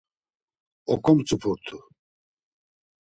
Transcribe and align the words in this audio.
Oǩomtzupurt̆u. 0.93 1.77